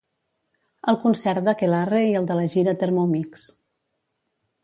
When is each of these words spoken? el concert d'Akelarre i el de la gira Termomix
el 0.91 0.95
concert 1.03 1.43
d'Akelarre 1.49 2.01
i 2.13 2.17
el 2.21 2.27
de 2.31 2.39
la 2.41 2.47
gira 2.55 2.75
Termomix 2.85 3.47